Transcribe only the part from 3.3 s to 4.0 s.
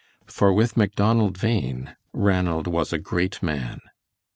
man.